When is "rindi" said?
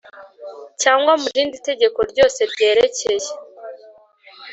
1.35-1.57